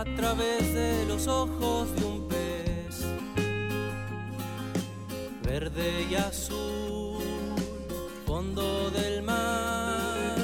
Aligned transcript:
a 0.00 0.04
través 0.16 0.72
de 0.72 1.04
los 1.04 1.28
ojos 1.28 1.94
de 1.94 2.04
un 2.06 2.26
pez, 2.26 3.04
verde 5.42 6.06
y 6.10 6.14
azul, 6.14 7.22
fondo 8.24 8.90
del 8.92 9.22
mar, 9.22 10.38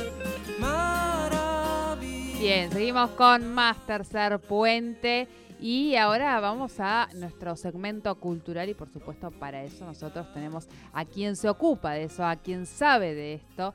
maravilla. 0.58 2.38
Bien, 2.38 2.70
seguimos 2.70 3.08
con 3.12 3.54
más 3.54 3.78
tercer 3.86 4.38
puente. 4.40 5.26
Y 5.58 5.96
ahora 5.96 6.38
vamos 6.38 6.78
a 6.78 7.08
nuestro 7.14 7.56
segmento 7.56 8.14
cultural 8.16 8.68
y 8.68 8.74
por 8.74 8.90
supuesto 8.92 9.30
para 9.30 9.62
eso 9.62 9.86
nosotros 9.86 10.30
tenemos 10.34 10.68
a 10.92 11.06
quien 11.06 11.34
se 11.34 11.48
ocupa 11.48 11.92
de 11.92 12.04
eso, 12.04 12.26
a 12.26 12.36
quien 12.36 12.66
sabe 12.66 13.14
de 13.14 13.32
esto, 13.32 13.72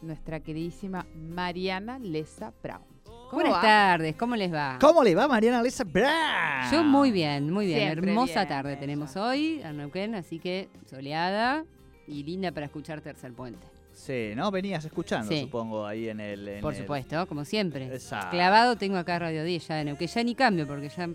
nuestra 0.00 0.40
queridísima 0.40 1.04
Mariana 1.14 1.98
Lesa 1.98 2.54
Brown. 2.62 2.87
¿Cómo 3.30 3.42
Buenas 3.42 3.58
va? 3.58 3.62
tardes, 3.62 4.16
¿cómo 4.16 4.36
les 4.36 4.52
va? 4.52 4.78
¿Cómo 4.80 5.02
le 5.04 5.14
va 5.14 5.28
Mariana 5.28 5.62
Lesa 5.62 5.84
Brown? 5.84 6.10
Yo 6.72 6.82
muy 6.82 7.10
bien, 7.12 7.50
muy 7.52 7.66
bien. 7.66 7.80
Siempre 7.80 8.10
Hermosa 8.10 8.34
bien, 8.40 8.48
tarde 8.48 8.76
tenemos 8.76 9.16
hoy 9.16 9.60
en 9.62 9.76
Neuquén, 9.76 10.14
así 10.14 10.38
que 10.38 10.68
soleada 10.86 11.64
y 12.06 12.22
linda 12.22 12.52
para 12.52 12.66
escuchar 12.66 13.00
Tercer 13.02 13.32
Puente. 13.34 13.66
Sí, 13.92 14.30
¿no? 14.34 14.50
Venías 14.50 14.84
escuchando, 14.84 15.30
Sí. 15.30 15.42
supongo, 15.42 15.84
ahí 15.86 16.08
en 16.08 16.20
el... 16.20 16.48
en 16.48 16.60
Por 16.62 16.72
el- 16.72 16.80
supuesto, 16.80 17.26
como 17.26 17.44
siempre. 17.44 17.86
Exacto. 17.92 18.30
Clavado 18.30 18.76
tengo 18.76 18.96
acá 18.96 19.18
Radio 19.18 19.44
10 19.44 19.68
ya 19.68 19.74
de 19.74 19.84
Neuquén, 19.84 20.08
ya 20.08 20.22
ni 20.24 20.34
cambio 20.34 20.66
porque 20.66 20.88
ya 20.88 21.08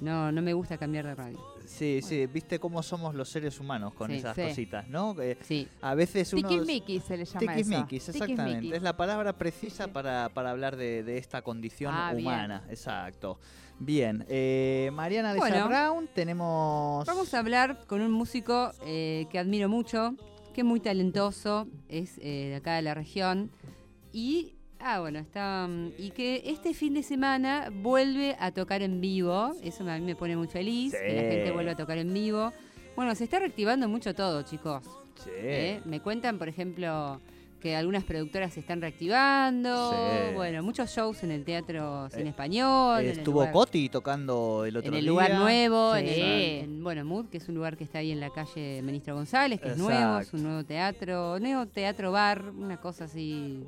no, 0.00 0.30
no 0.30 0.42
me 0.42 0.52
gusta 0.52 0.76
cambiar 0.78 1.06
de 1.06 1.14
radio. 1.14 1.53
Sí, 1.64 2.00
sí, 2.02 2.26
viste 2.26 2.58
cómo 2.58 2.82
somos 2.82 3.14
los 3.14 3.28
seres 3.28 3.58
humanos 3.60 3.94
con 3.94 4.10
Sí, 4.10 4.16
esas 4.16 4.34
sí. 4.36 4.42
cositas, 4.42 4.88
¿no? 4.88 5.14
Que 5.16 5.36
Sí, 5.42 5.66
a 5.80 5.94
veces 5.94 6.32
uno... 6.32 6.48
Tiquismiquis 6.48 7.02
se 7.04 7.16
le 7.16 7.24
llama 7.24 7.40
eso. 7.40 7.48
Tiquismiquis, 7.48 8.08
exactamente. 8.10 8.44
Tiquismiquis. 8.44 8.76
Es 8.76 8.82
la 8.82 8.96
palabra 8.96 9.32
precisa. 9.38 9.88
Para, 9.88 10.28
para 10.28 10.50
hablar 10.50 10.76
de, 10.76 11.02
de 11.02 11.18
esta 11.18 11.42
condición 11.42 11.94
Ah, 11.94 12.12
bien. 12.12 12.26
humana. 12.26 12.64
Exacto. 12.68 13.38
Bien, 13.78 14.24
eh, 14.28 14.90
Mariana 14.92 15.32
Lesa 15.34 15.46
Bueno. 15.48 15.68
Brown, 15.68 16.08
tenemos... 16.14 17.04
vamos 17.06 17.32
a 17.34 17.38
hablar 17.40 17.86
con 17.86 18.00
un 18.02 18.12
músico 18.12 18.70
eh, 18.86 19.26
que 19.30 19.38
admiro 19.38 19.68
mucho, 19.68 20.14
que 20.54 20.60
es 20.60 20.64
muy 20.64 20.78
talentoso, 20.80 21.66
es 21.88 22.18
eh, 22.18 22.48
de 22.50 22.54
acá 22.56 22.74
de 22.76 22.82
la 22.82 22.94
región 22.94 23.50
y... 24.12 24.54
Ah, 24.86 25.00
bueno, 25.00 25.18
está. 25.18 25.66
mm, 25.66 25.92
Y 25.96 26.10
que 26.10 26.42
este 26.44 26.74
fin 26.74 26.92
de 26.92 27.02
semana 27.02 27.70
vuelve 27.72 28.36
a 28.38 28.52
tocar 28.52 28.82
en 28.82 29.00
vivo. 29.00 29.52
Eso 29.62 29.82
a 29.88 29.94
mí 29.98 30.04
me 30.04 30.14
pone 30.14 30.36
muy 30.36 30.46
feliz. 30.46 30.92
Que 30.92 31.14
la 31.14 31.22
gente 31.22 31.50
vuelva 31.52 31.72
a 31.72 31.76
tocar 31.76 31.96
en 31.96 32.12
vivo. 32.12 32.52
Bueno, 32.94 33.14
se 33.14 33.24
está 33.24 33.38
reactivando 33.38 33.88
mucho 33.88 34.14
todo, 34.14 34.42
chicos. 34.42 34.84
Sí. 35.16 35.30
¿eh? 35.32 35.80
Me 35.86 36.00
cuentan, 36.00 36.38
por 36.38 36.48
ejemplo, 36.50 37.18
que 37.60 37.74
algunas 37.74 38.04
productoras 38.04 38.52
se 38.52 38.60
están 38.60 38.82
reactivando. 38.82 39.90
Sí. 39.92 40.34
Bueno, 40.34 40.62
muchos 40.62 40.90
shows 40.94 41.22
en 41.22 41.30
el 41.30 41.44
teatro 41.44 42.10
sin 42.10 42.26
Eh, 42.26 42.28
español. 42.30 43.00
en 43.00 43.06
el 43.10 43.18
Estuvo 43.18 43.40
lugar- 43.40 43.52
Coti 43.52 43.88
tocando 43.88 44.66
el 44.66 44.76
otro 44.76 44.88
en 44.88 44.92
día. 44.92 45.00
el 45.00 45.06
lugar 45.06 45.34
nuevo, 45.36 45.96
en, 45.96 46.06
Sí. 46.06 46.20
el, 46.20 46.64
en, 46.64 46.84
bueno, 46.84 47.06
Mood, 47.06 47.30
que 47.30 47.38
es 47.38 47.48
un 47.48 47.54
lugar 47.54 47.78
que 47.78 47.84
está 47.84 48.00
ahí 48.00 48.10
en 48.12 48.20
la 48.20 48.28
calle 48.28 48.82
Ministro 48.82 49.14
González, 49.14 49.60
que 49.62 49.70
es 49.70 49.78
nuevo, 49.78 50.18
es 50.18 50.30
un 50.34 50.42
nuevo 50.42 50.62
teatro, 50.62 51.40
nuevo 51.40 51.64
teatro 51.66 52.12
bar, 52.12 52.42
una 52.50 52.76
cosa 52.76 53.04
así. 53.04 53.64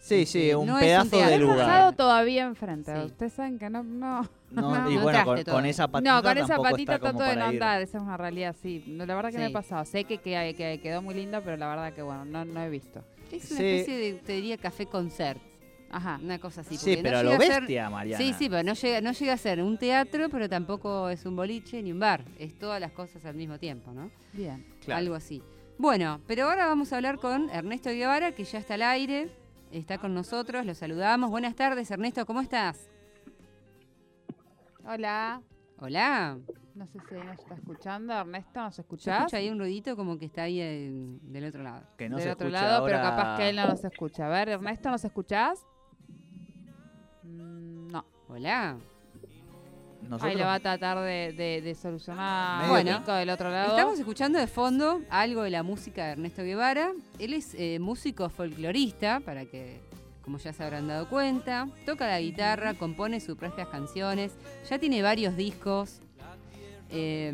Sí, 0.00 0.24
sí, 0.26 0.54
un 0.54 0.66
No 0.66 0.78
es 0.78 0.82
un 1.02 1.10
pedazo 1.10 1.26
de 1.28 1.34
He 1.34 1.38
lugar. 1.38 1.58
pasado 1.58 1.92
todavía 1.92 2.44
enfrente. 2.44 2.94
Sí. 2.94 3.06
Ustedes 3.06 3.32
saben 3.32 3.58
que 3.58 3.68
no, 3.68 3.82
no. 3.82 4.28
No, 4.50 4.90
y 4.90 4.94
no 4.96 5.02
bueno, 5.02 5.18
entraste 5.18 5.50
con, 5.50 5.66
esa 5.66 5.88
patita 5.88 6.14
no, 6.14 6.22
con 6.22 6.38
esa 6.38 6.56
patita 6.56 6.98
trato 6.98 7.22
de 7.22 7.36
no 7.36 7.44
andar, 7.46 7.82
esa 7.82 7.98
es 7.98 8.02
una 8.04 8.16
realidad, 8.16 8.56
sí. 8.62 8.84
No, 8.86 9.04
la 9.04 9.14
verdad 9.16 9.30
que 9.30 9.38
me 9.38 9.44
Sí. 9.46 9.50
he 9.50 9.52
pasado. 9.52 9.84
Sé 9.84 10.04
que, 10.04 10.18
que, 10.18 10.54
que 10.56 10.80
quedó 10.80 11.02
muy 11.02 11.14
linda, 11.14 11.40
pero 11.42 11.56
la 11.56 11.68
verdad 11.68 11.92
que 11.92 12.02
bueno, 12.02 12.24
no, 12.24 12.44
no 12.44 12.62
he 12.62 12.70
visto. 12.70 13.04
Es 13.32 13.50
una 13.50 13.60
Sí. 13.60 13.66
especie 13.66 13.98
de, 13.98 14.12
te 14.20 14.32
diría, 14.34 14.56
café 14.56 14.86
concert, 14.86 15.38
Ajá. 15.90 16.18
una 16.22 16.38
cosa 16.38 16.62
así. 16.62 16.76
Sí, 16.78 16.98
pero 17.02 17.18
a 17.18 17.22
no 17.22 17.30
lo 17.32 17.36
llega 17.38 17.44
a 17.44 17.48
ser- 17.54 17.60
bestia, 17.62 17.90
Mariana. 17.90 18.24
Sí, 18.24 18.32
sí, 18.38 18.48
pero 18.48 18.62
no 18.62 18.72
llega, 18.72 19.00
no 19.02 19.12
llega 19.12 19.32
a 19.34 19.36
ser 19.36 19.62
un 19.62 19.76
teatro, 19.76 20.28
pero 20.30 20.48
tampoco 20.48 21.10
es 21.10 21.26
un 21.26 21.36
boliche 21.36 21.82
ni 21.82 21.92
un 21.92 21.98
bar. 21.98 22.24
Es 22.38 22.58
todas 22.58 22.80
las 22.80 22.92
cosas 22.92 23.24
al 23.26 23.34
mismo 23.34 23.58
tiempo, 23.58 23.92
¿no? 23.92 24.10
Bien. 24.32 24.64
Claro. 24.84 24.98
Algo 25.00 25.14
así. 25.16 25.42
Bueno, 25.76 26.20
pero 26.26 26.48
ahora 26.48 26.66
vamos 26.66 26.92
a 26.92 26.96
hablar 26.96 27.18
con 27.18 27.50
Ernesto 27.50 27.90
Guevara, 27.90 28.32
que 28.32 28.44
ya 28.44 28.58
está 28.58 28.74
al 28.74 28.82
aire, 28.82 29.28
está 29.72 29.98
con 29.98 30.14
nosotros, 30.14 30.64
lo 30.66 30.74
saludamos. 30.74 31.30
Buenas 31.30 31.54
tardes, 31.54 31.90
Ernesto, 31.90 32.24
¿cómo 32.26 32.40
estás? 32.40 32.88
Hola. 34.84 35.42
Hola. 35.80 36.38
No 36.74 36.86
sé 36.86 36.98
si 37.08 37.14
nos 37.14 37.38
está 37.38 37.54
escuchando. 37.54 38.12
Ernesto, 38.14 38.60
¿nos 38.60 38.74
¿Se 38.74 38.82
escuchás? 38.82 39.18
escucha 39.18 39.36
ahí 39.38 39.50
un 39.50 39.58
ruidito 39.58 39.96
como 39.96 40.18
que 40.18 40.26
está 40.26 40.42
ahí 40.42 40.60
eh, 40.60 41.18
del 41.22 41.44
otro 41.46 41.62
lado? 41.62 41.86
Que 41.96 42.08
no 42.08 42.16
Del 42.16 42.24
se 42.26 42.32
otro 42.32 42.48
escucha 42.48 42.62
lado, 42.68 42.84
pero 42.86 42.98
capaz 43.02 43.36
que 43.36 43.48
él 43.48 43.56
no 43.56 43.66
nos 43.68 43.84
escucha. 43.84 44.26
A 44.26 44.28
ver, 44.30 44.48
Ernesto, 44.50 44.90
¿nos 44.90 45.04
escuchás? 45.04 45.66
Mm, 47.24 47.88
No. 47.88 48.04
Hola. 48.28 48.78
Nosotros- 50.08 50.30
Ahí 50.32 50.36
lo 50.38 50.44
va 50.46 50.54
a 50.54 50.60
tratar 50.60 50.98
de, 51.00 51.32
de- 51.36 51.60
de 51.62 51.74
solucionar 51.74 52.68
Bueno, 52.68 53.00
del 53.00 53.30
otro 53.30 53.50
lado. 53.50 53.76
Estamos 53.76 53.98
escuchando 53.98 54.38
de 54.38 54.46
fondo 54.46 55.02
algo 55.10 55.42
de 55.42 55.50
la 55.50 55.62
música 55.62 56.06
de 56.06 56.12
Ernesto 56.12 56.42
Guevara. 56.42 56.92
Él 57.18 57.34
es 57.34 57.54
eh, 57.54 57.78
músico 57.78 58.28
folclorista, 58.30 59.20
para 59.20 59.44
que, 59.44 59.80
como 60.24 60.38
ya 60.38 60.52
se 60.52 60.64
habrán 60.64 60.88
dado 60.88 61.08
cuenta, 61.10 61.68
toca 61.84 62.06
la 62.06 62.20
guitarra, 62.20 62.74
compone 62.74 63.20
sus 63.20 63.36
propias 63.36 63.68
canciones, 63.68 64.32
ya 64.68 64.78
tiene 64.78 65.02
varios 65.02 65.36
discos. 65.36 66.00
Eh, 66.90 67.30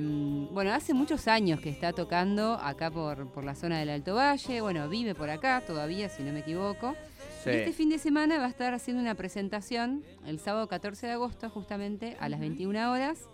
bueno, 0.51 0.73
hace 0.73 0.95
muchos 0.95 1.29
años 1.29 1.61
que 1.61 1.71
está 1.71 1.93
tocando 1.93 2.55
acá 2.55 2.91
por, 2.91 3.29
por 3.29 3.45
la 3.45 3.55
zona 3.55 3.79
del 3.79 3.91
Alto 3.91 4.17
Valle. 4.17 4.61
Bueno, 4.61 4.89
vive 4.89 5.15
por 5.15 5.31
acá 5.31 5.63
todavía, 5.65 6.09
si 6.09 6.25
no 6.25 6.33
me 6.33 6.41
equivoco. 6.41 6.97
Sí. 7.45 7.51
Y 7.51 7.53
este 7.55 7.73
fin 7.73 7.91
de 7.91 7.99
semana 7.99 8.39
va 8.39 8.47
a 8.47 8.49
estar 8.49 8.73
haciendo 8.75 9.03
una 9.03 9.15
presentación 9.15 10.03
el 10.27 10.39
sábado 10.39 10.67
14 10.69 11.07
de 11.07 11.13
agosto, 11.13 11.51
justamente 11.51 12.17
a 12.21 12.29
las 12.29 12.41
21 12.41 12.91
horas, 12.91 13.29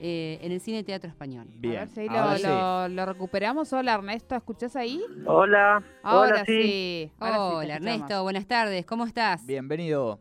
eh, 0.00 0.38
en 0.42 0.52
el 0.52 0.60
Cine 0.60 0.84
Teatro 0.84 1.10
Español. 1.10 1.48
A 1.48 1.60
Bien. 1.60 1.74
ver 1.74 1.88
si 1.88 2.06
ahora 2.08 2.32
lo, 2.32 2.36
sí. 2.38 2.44
lo- 2.46 2.88
lo 2.88 3.06
recuperamos. 3.06 3.72
Hola, 3.72 3.94
Ernesto, 3.94 4.36
¿escuchás 4.36 4.76
ahí? 4.76 5.02
Hola, 5.26 5.82
Ahora 6.04 6.34
hola, 6.34 6.44
sí. 6.44 7.10
ahora 7.18 7.40
Hola. 7.42 7.74
Ernesto, 7.76 8.22
buenas 8.22 8.46
tardes, 8.46 8.86
¿cómo 8.86 9.04
estás? 9.06 9.44
Bienvenido. 9.44 10.20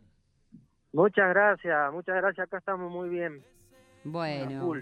Muchas 0.94 1.30
gracias, 1.30 1.94
muchas 1.94 2.16
gracias. 2.16 2.48
Acá 2.48 2.58
estamos 2.58 2.92
muy 2.92 3.09
bien. 3.09 3.44
a 3.44 4.09
Bueno, 4.09 4.74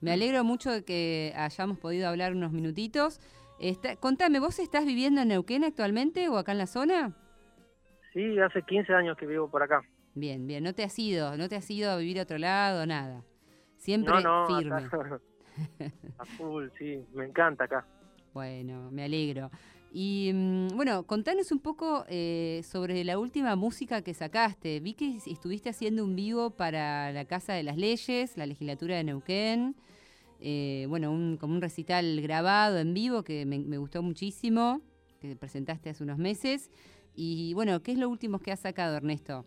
me 0.00 0.12
alegro 0.12 0.44
mucho 0.44 0.70
de 0.70 0.84
que 0.84 1.34
hayamos 1.36 1.78
podido 1.78 2.08
hablar 2.08 2.32
unos 2.32 2.52
minutitos. 2.52 3.20
Está- 3.58 3.96
contame, 3.96 4.38
¿vos 4.40 4.58
estás 4.60 4.86
viviendo 4.86 5.20
en 5.20 5.28
Neuquén 5.28 5.64
actualmente 5.64 6.28
o 6.28 6.38
acá 6.38 6.52
en 6.52 6.58
la 6.58 6.66
zona? 6.66 7.12
Sí, 8.18 8.36
hace 8.40 8.62
15 8.62 8.92
años 8.94 9.16
que 9.16 9.26
vivo 9.26 9.48
por 9.48 9.62
acá. 9.62 9.80
Bien, 10.12 10.44
bien, 10.44 10.64
no 10.64 10.74
te 10.74 10.82
has 10.82 10.98
ido, 10.98 11.36
no 11.36 11.48
te 11.48 11.54
has 11.54 11.70
ido 11.70 11.92
a 11.92 11.98
vivir 11.98 12.18
a 12.18 12.24
otro 12.24 12.36
lado, 12.36 12.84
nada. 12.84 13.22
Siempre 13.76 14.12
no, 14.12 14.48
no, 14.48 14.56
firme. 14.58 14.74
acá. 14.74 15.20
a 16.18 16.24
full, 16.24 16.66
sí, 16.76 16.98
me 17.14 17.26
encanta 17.26 17.62
acá. 17.62 17.86
Bueno, 18.34 18.90
me 18.90 19.04
alegro. 19.04 19.52
Y 19.92 20.32
mm, 20.34 20.76
bueno, 20.76 21.04
contanos 21.04 21.52
un 21.52 21.60
poco 21.60 22.06
eh, 22.08 22.62
sobre 22.64 23.04
la 23.04 23.20
última 23.20 23.54
música 23.54 24.02
que 24.02 24.14
sacaste. 24.14 24.80
Vi 24.80 24.94
que 24.94 25.18
estuviste 25.24 25.70
haciendo 25.70 26.02
un 26.02 26.16
vivo 26.16 26.50
para 26.50 27.12
la 27.12 27.24
Casa 27.24 27.52
de 27.52 27.62
las 27.62 27.76
Leyes, 27.76 28.36
la 28.36 28.46
legislatura 28.46 28.96
de 28.96 29.04
Neuquén. 29.04 29.76
Eh, 30.40 30.86
bueno, 30.88 31.12
un, 31.12 31.36
como 31.36 31.54
un 31.54 31.60
recital 31.60 32.20
grabado 32.20 32.78
en 32.78 32.94
vivo 32.94 33.22
que 33.22 33.46
me, 33.46 33.60
me 33.60 33.78
gustó 33.78 34.02
muchísimo, 34.02 34.80
que 35.20 35.36
presentaste 35.36 35.90
hace 35.90 36.02
unos 36.02 36.18
meses. 36.18 36.72
Y 37.20 37.52
bueno, 37.52 37.82
¿qué 37.82 37.90
es 37.90 37.98
lo 37.98 38.08
último 38.08 38.38
que 38.38 38.52
has 38.52 38.60
sacado, 38.60 38.96
Ernesto? 38.96 39.44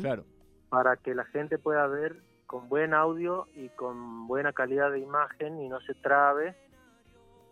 Claro. 0.00 0.24
para 0.68 0.96
que 0.96 1.14
la 1.14 1.24
gente 1.26 1.56
pueda 1.58 1.86
ver 1.86 2.16
con 2.46 2.68
buen 2.68 2.94
audio 2.94 3.46
y 3.54 3.68
con 3.70 4.26
buena 4.26 4.52
calidad 4.52 4.90
de 4.90 4.98
imagen 4.98 5.60
y 5.60 5.68
no 5.68 5.80
se 5.82 5.94
trabe. 5.94 6.56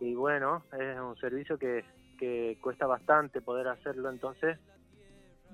Y 0.01 0.13
bueno, 0.13 0.63
es 0.77 0.99
un 0.99 1.15
servicio 1.15 1.57
que, 1.57 1.85
que 2.19 2.59
cuesta 2.61 2.85
bastante 2.85 3.39
poder 3.41 3.69
hacerlo 3.69 4.09
entonces. 4.09 4.59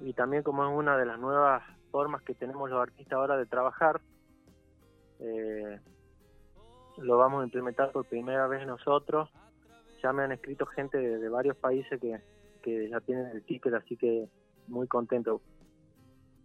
Y 0.02 0.14
también 0.14 0.44
como 0.44 0.66
es 0.66 0.72
una 0.76 0.98
de 0.98 1.06
las 1.06 1.20
nuevas 1.20 1.64
formas 1.92 2.22
que 2.22 2.36
tenemos 2.36 2.70
los 2.70 2.82
artistas 2.82 3.14
ahora 3.14 3.38
de 3.38 3.46
trabajar, 3.46 4.02
eh, 5.20 5.80
lo 6.98 7.18
vamos 7.18 7.42
a 7.42 7.46
implementar 7.46 7.92
por 7.92 8.06
primera 8.06 8.48
vez 8.48 8.66
nosotros. 8.66 9.30
Ya 10.04 10.14
me 10.14 10.24
han 10.24 10.32
escrito 10.32 10.66
gente 10.66 10.98
de, 10.98 11.30
varios 11.30 11.58
países 11.58 12.00
que, 12.00 12.20
que 12.62 12.90
ya 12.90 13.00
tienen 13.02 13.28
el 13.28 13.44
ticket, 13.44 13.74
así 13.74 13.98
que 13.98 14.28
muy 14.68 14.88
contento. 14.88 15.42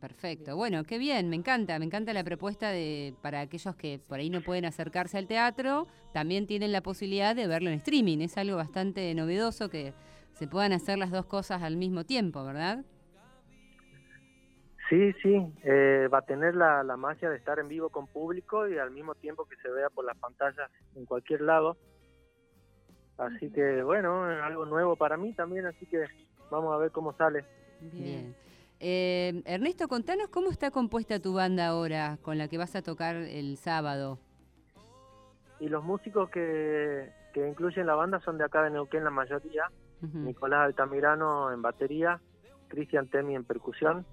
Perfecto. 0.00 0.56
Bueno, 0.56 0.82
qué 0.82 0.98
bien, 0.98 1.28
me 1.28 1.37
encanta, 1.37 1.78
me 1.78 1.84
encanta 1.84 2.12
la 2.12 2.25
propuesta 2.25 2.70
de 2.70 3.14
para 3.22 3.40
aquellos 3.40 3.76
que 3.76 4.00
por 4.00 4.19
ahí 4.19 4.31
no 4.31 4.40
pueden 4.40 4.64
acercarse 4.64 5.16
al 5.16 5.28
teatro, 5.28 5.87
también 6.12 6.48
tienen 6.48 6.72
la 6.72 6.82
posibilidad 6.82 7.37
de 7.37 7.46
verlo 7.46 7.70
en 7.70 7.76
streaming. 7.76 8.19
Es 8.19 8.37
algo 8.37 8.56
bastante 8.56 9.14
novedoso 9.14 9.69
que 9.69 9.94
se 10.32 10.48
puedan 10.48 10.72
hacer 10.72 10.98
las 10.98 11.12
dos 11.12 11.26
cosas 11.26 11.62
al 11.62 11.76
mismo 11.76 12.05
tiempo, 12.05 12.43
¿verdad? 12.44 12.84
Sí, 14.92 15.14
sí, 15.22 15.54
eh, 15.62 16.06
va 16.12 16.18
a 16.18 16.26
tener 16.26 16.54
la, 16.54 16.82
la 16.82 16.98
magia 16.98 17.30
de 17.30 17.38
estar 17.38 17.58
en 17.58 17.66
vivo 17.66 17.88
con 17.88 18.06
público 18.06 18.68
y 18.68 18.76
al 18.76 18.90
mismo 18.90 19.14
tiempo 19.14 19.46
que 19.46 19.56
se 19.56 19.70
vea 19.70 19.88
por 19.88 20.04
las 20.04 20.18
pantallas 20.18 20.70
en 20.94 21.06
cualquier 21.06 21.40
lado. 21.40 21.78
Así 23.16 23.50
que 23.50 23.82
bueno, 23.82 24.30
es 24.30 24.42
algo 24.42 24.66
nuevo 24.66 24.94
para 24.96 25.16
mí 25.16 25.32
también, 25.32 25.64
así 25.64 25.86
que 25.86 26.04
vamos 26.50 26.74
a 26.74 26.76
ver 26.76 26.90
cómo 26.90 27.14
sale. 27.14 27.42
Bien. 27.80 28.36
Eh, 28.80 29.42
Ernesto, 29.46 29.88
contanos 29.88 30.28
cómo 30.28 30.50
está 30.50 30.70
compuesta 30.70 31.18
tu 31.20 31.32
banda 31.32 31.68
ahora 31.68 32.18
con 32.20 32.36
la 32.36 32.48
que 32.48 32.58
vas 32.58 32.76
a 32.76 32.82
tocar 32.82 33.16
el 33.16 33.56
sábado. 33.56 34.18
Y 35.58 35.70
los 35.70 35.82
músicos 35.82 36.28
que, 36.28 37.10
que 37.32 37.48
incluyen 37.48 37.86
la 37.86 37.94
banda 37.94 38.20
son 38.20 38.36
de 38.36 38.44
acá 38.44 38.62
de 38.62 38.68
Neuquén 38.68 39.04
la 39.04 39.10
mayoría. 39.10 39.70
Nicolás 40.02 40.66
Altamirano 40.66 41.50
en 41.50 41.62
batería, 41.62 42.20
Cristian 42.68 43.08
Temi 43.08 43.36
en 43.36 43.44
percusión, 43.44 44.04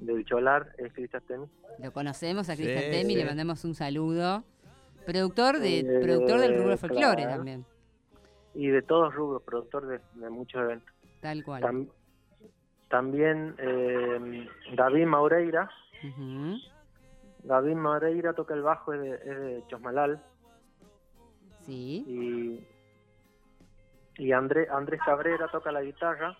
del 0.00 0.24
Cholar 0.24 0.72
es 0.78 0.92
Cristian 0.92 1.22
Temi. 1.26 1.46
Lo 1.82 1.92
conocemos 1.92 2.48
a 2.48 2.56
Sí, 2.56 2.62
Cristian 2.62 2.90
Temi, 2.90 3.12
sí. 3.14 3.16
le 3.16 3.24
mandamos 3.24 3.64
un 3.64 3.74
saludo. 3.74 4.44
Productor 5.04 5.58
de 5.60 5.80
Eh, 5.80 6.00
productor 6.02 6.40
del 6.40 6.58
rubro 6.58 6.76
folclore 6.76 7.22
claro. 7.22 7.36
también, 7.36 7.64
Y 8.54 8.68
de 8.68 8.82
todos 8.82 9.14
rubros, 9.14 9.42
productor 9.42 9.86
de, 9.86 10.00
de 10.14 10.30
muchos 10.30 10.60
eventos. 10.62 10.92
tal 11.20 11.44
cual. 11.44 11.62
Tam- 11.62 11.88
también 12.88 13.54
eh, 13.58 14.48
David 14.74 15.06
Maureira. 15.06 15.70
Ujú. 16.04 16.56
David 17.44 17.74
Maureira 17.74 18.32
toca 18.32 18.54
el 18.54 18.62
bajo, 18.62 18.92
es 18.94 19.00
de, 19.00 19.10
es 19.14 19.24
de 19.40 19.64
Chosmalal. 19.68 20.20
Sí. 21.60 22.04
Y, 24.18 24.24
y 24.24 24.32
André, 24.32 24.66
Andrés 24.70 25.00
Cabrera 25.04 25.48
toca 25.50 25.70
la 25.72 25.82
guitarra. 25.82 26.36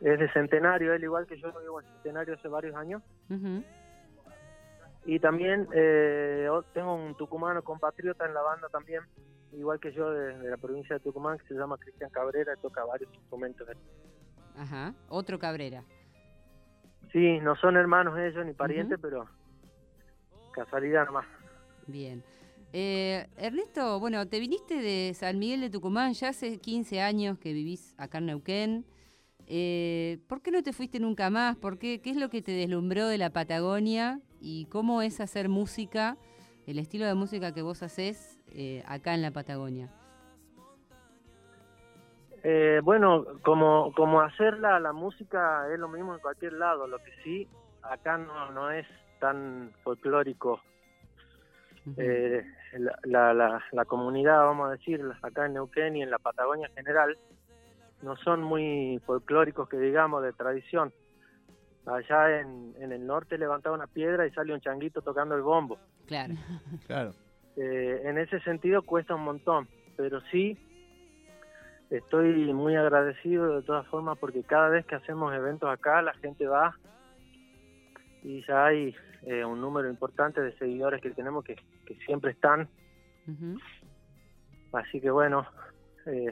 Es 0.00 0.18
de 0.18 0.30
Centenario, 0.32 0.94
él 0.94 1.02
igual 1.02 1.26
que 1.26 1.38
yo 1.40 1.52
vivo 1.60 1.80
en 1.80 1.86
Centenario 1.86 2.34
hace 2.34 2.48
varios 2.48 2.76
años. 2.76 3.02
Y 5.04 5.18
también 5.20 5.68
eh, 5.74 6.48
tengo 6.74 6.94
un 6.94 7.16
tucumano 7.16 7.62
compatriota 7.62 8.26
en 8.26 8.34
la 8.34 8.42
banda 8.42 8.68
también, 8.68 9.02
igual 9.52 9.80
que 9.80 9.92
yo 9.92 10.10
de, 10.10 10.38
de 10.38 10.50
la 10.50 10.56
provincia 10.56 10.96
de 10.96 11.00
Tucumán, 11.00 11.38
que 11.38 11.46
se 11.48 11.54
llama 11.54 11.78
Cristian 11.78 12.10
Cabrera 12.10 12.52
y 12.56 12.60
toca 12.60 12.84
varios 12.84 13.12
instrumentos. 13.14 13.66
Ajá. 14.56 14.94
Otro 15.08 15.38
Cabrera. 15.38 15.84
Sí, 17.12 17.38
no 17.40 17.56
son 17.56 17.76
hermanos 17.76 18.18
ellos 18.18 18.44
ni 18.44 18.52
parientes, 18.52 18.98
pero 19.00 19.26
casualidad 20.52 21.06
nomás. 21.06 21.26
Bien. 21.86 22.22
Eh, 22.72 23.26
Ernesto, 23.36 23.98
bueno, 23.98 24.26
te 24.28 24.40
viniste 24.40 24.74
de 24.74 25.14
San 25.14 25.38
Miguel 25.38 25.62
de 25.62 25.70
Tucumán, 25.70 26.12
ya 26.12 26.28
hace 26.28 26.58
15 26.58 27.00
años 27.00 27.38
que 27.38 27.52
vivís 27.52 27.94
acá 27.98 28.18
en 28.18 28.26
Neuquén. 28.26 28.84
Eh, 29.50 30.18
¿Por 30.28 30.42
qué 30.42 30.50
no 30.50 30.62
te 30.62 30.74
fuiste 30.74 31.00
nunca 31.00 31.30
más? 31.30 31.56
¿Por 31.56 31.78
qué? 31.78 32.00
¿Qué 32.02 32.10
es 32.10 32.16
lo 32.16 32.28
que 32.28 32.42
te 32.42 32.52
deslumbró 32.52 33.06
de 33.08 33.16
la 33.16 33.30
Patagonia? 33.30 34.20
¿Y 34.40 34.66
cómo 34.66 35.00
es 35.00 35.20
hacer 35.20 35.48
música, 35.48 36.18
el 36.66 36.78
estilo 36.78 37.06
de 37.06 37.14
música 37.14 37.54
que 37.54 37.62
vos 37.62 37.82
hacés 37.82 38.38
eh, 38.52 38.84
acá 38.86 39.14
en 39.14 39.22
la 39.22 39.30
Patagonia? 39.30 39.90
Eh, 42.44 42.80
bueno, 42.84 43.24
como, 43.42 43.92
como 43.94 44.20
hacer 44.20 44.58
la, 44.58 44.78
la 44.78 44.92
música 44.92 45.66
es 45.72 45.78
lo 45.78 45.88
mismo 45.88 46.14
en 46.14 46.20
cualquier 46.20 46.52
lado, 46.52 46.86
lo 46.86 46.98
que 46.98 47.10
sí, 47.24 47.48
acá 47.82 48.18
no, 48.18 48.52
no 48.52 48.70
es 48.70 48.86
tan 49.18 49.72
folclórico. 49.82 50.60
Ujú. 51.86 51.94
Eh, 51.96 52.44
la, 52.74 52.98
la, 53.04 53.34
la, 53.34 53.64
la 53.72 53.84
comunidad, 53.86 54.44
vamos 54.44 54.68
a 54.68 54.72
decir, 54.72 55.02
acá 55.22 55.46
en 55.46 55.54
Neuquén 55.54 55.96
y 55.96 56.02
en 56.02 56.10
la 56.10 56.18
Patagonia 56.18 56.66
en 56.68 56.74
general, 56.74 57.18
no 58.02 58.16
son 58.16 58.42
muy 58.42 59.00
folclóricos 59.06 59.68
que 59.68 59.78
digamos 59.78 60.22
de 60.22 60.32
tradición. 60.32 60.92
Allá 61.86 62.40
en, 62.40 62.74
en 62.78 62.92
el 62.92 63.06
norte 63.06 63.38
levantaba 63.38 63.74
una 63.74 63.86
piedra 63.86 64.26
y 64.26 64.30
sale 64.30 64.52
un 64.52 64.60
changuito 64.60 65.00
tocando 65.02 65.34
el 65.34 65.42
bombo. 65.42 65.78
Claro. 66.06 66.34
Claro. 66.86 67.12
Eh, 67.56 68.02
en 68.04 68.18
ese 68.18 68.38
sentido 68.40 68.82
cuesta 68.82 69.16
un 69.16 69.24
montón, 69.24 69.68
pero 69.96 70.20
sí 70.30 70.56
estoy 71.90 72.52
muy 72.52 72.76
agradecido 72.76 73.56
de 73.56 73.62
todas 73.62 73.84
formas 73.88 74.16
porque 74.18 74.44
cada 74.44 74.68
vez 74.68 74.86
que 74.86 74.94
hacemos 74.94 75.34
eventos 75.34 75.68
acá 75.68 76.00
la 76.02 76.14
gente 76.14 76.46
va 76.46 76.76
y 78.22 78.44
ya 78.46 78.66
hay 78.66 78.94
eh, 79.22 79.44
un 79.44 79.60
número 79.60 79.90
importante 79.90 80.40
de 80.40 80.56
seguidores 80.58 81.02
que 81.02 81.10
tenemos 81.10 81.44
que, 81.44 81.56
que 81.84 81.96
siempre 82.06 82.30
están, 82.30 82.68
así 84.72 85.00
que 85.00 85.10
bueno, 85.10 85.44
eh, 86.06 86.30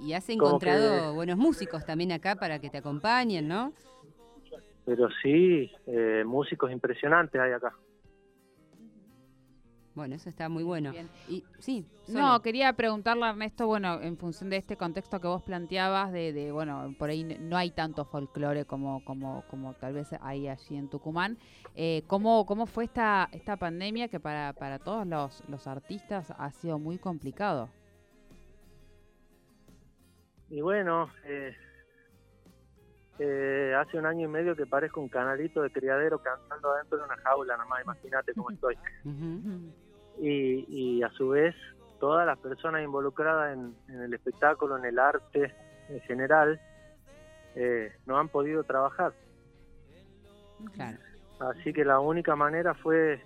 y, 0.00 0.08
y 0.08 0.12
has 0.14 0.28
encontrado 0.28 1.10
que- 1.10 1.14
buenos 1.14 1.36
músicos 1.36 1.84
también 1.84 2.12
acá 2.12 2.36
para 2.36 2.58
que 2.58 2.70
te 2.70 2.78
acompañen, 2.78 3.48
¿no? 3.48 3.72
pero 4.86 5.08
sí, 5.22 5.70
eh, 5.86 6.24
músicos 6.26 6.70
impresionantes 6.70 7.40
hay 7.40 7.52
acá. 7.52 7.72
Bueno, 9.94 10.16
eso 10.16 10.28
está 10.28 10.48
muy 10.48 10.64
bueno. 10.64 10.90
Bien. 10.90 11.08
Y 11.28 11.44
sí, 11.60 11.86
No, 12.08 12.42
quería 12.42 12.72
preguntarle 12.72 13.24
a 13.24 13.30
Ernesto, 13.30 13.66
bueno, 13.66 14.00
en 14.02 14.18
función 14.18 14.50
de 14.50 14.56
este 14.56 14.76
contexto 14.76 15.20
que 15.20 15.28
vos 15.28 15.42
planteabas, 15.42 16.12
de, 16.12 16.32
de, 16.32 16.50
bueno, 16.50 16.94
por 16.98 17.10
ahí 17.10 17.22
no 17.22 17.56
hay 17.56 17.70
tanto 17.70 18.04
folclore 18.04 18.64
como, 18.64 19.04
como, 19.04 19.44
como 19.48 19.72
tal 19.74 19.94
vez 19.94 20.08
hay 20.20 20.48
allí 20.48 20.76
en 20.76 20.88
Tucumán. 20.88 21.38
Eh, 21.76 22.02
¿cómo, 22.08 22.44
¿Cómo 22.44 22.66
fue 22.66 22.84
esta, 22.84 23.28
esta 23.32 23.56
pandemia 23.56 24.08
que 24.08 24.18
para, 24.18 24.52
para 24.52 24.80
todos 24.80 25.06
los, 25.06 25.42
los 25.48 25.66
artistas 25.68 26.30
ha 26.36 26.50
sido 26.50 26.78
muy 26.80 26.98
complicado? 26.98 27.70
Y 30.50 30.60
bueno, 30.60 31.10
eh, 31.24 31.56
eh, 33.18 33.74
hace 33.78 33.98
un 33.98 34.06
año 34.06 34.26
y 34.26 34.30
medio 34.30 34.54
que 34.56 34.66
parezco 34.66 35.00
un 35.00 35.08
canalito 35.08 35.62
de 35.62 35.70
criadero 35.70 36.20
cantando 36.22 36.72
adentro 36.72 36.98
de 36.98 37.04
una 37.04 37.16
jaula, 37.18 37.56
nomás 37.56 37.82
imagínate 37.82 38.34
cómo 38.34 38.50
estoy. 38.50 38.76
Y, 40.16 40.64
y 40.68 41.02
a 41.02 41.10
su 41.10 41.30
vez 41.30 41.56
todas 41.98 42.24
las 42.24 42.38
personas 42.38 42.84
involucradas 42.84 43.52
en, 43.52 43.74
en 43.88 44.00
el 44.00 44.14
espectáculo, 44.14 44.76
en 44.76 44.84
el 44.84 45.00
arte 45.00 45.52
en 45.88 46.00
general, 46.02 46.60
eh, 47.54 47.92
no 48.06 48.18
han 48.18 48.28
podido 48.28 48.64
trabajar. 48.64 49.12
Claro. 50.72 50.98
Así 51.40 51.72
que 51.72 51.84
la 51.84 52.00
única 52.00 52.36
manera 52.36 52.74
fue 52.74 53.22